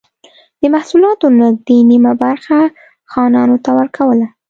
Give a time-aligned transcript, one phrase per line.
[0.61, 2.57] د محصولاتو نږدې نییمه برخه
[3.11, 4.27] خانانو ته ورکوله.